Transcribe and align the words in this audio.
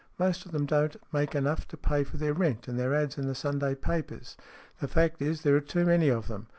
"Most 0.17 0.47
of 0.47 0.51
them 0.51 0.65
don't 0.65 0.95
make 1.13 1.35
enough 1.35 1.67
to 1.67 1.77
pay 1.77 2.03
for 2.03 2.17
their 2.17 2.33
rent 2.33 2.67
and 2.67 2.79
their 2.79 2.95
ads. 2.95 3.19
in 3.19 3.27
the 3.27 3.35
Sunday 3.35 3.75
papers. 3.75 4.35
The 4.79 4.87
fact 4.87 5.21
is 5.21 5.43
there 5.43 5.55
are 5.55 5.61
too 5.61 5.85
many 5.85 6.09
of 6.09 6.27
them. 6.27 6.47